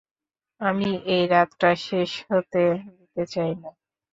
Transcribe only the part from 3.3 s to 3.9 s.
চাই না।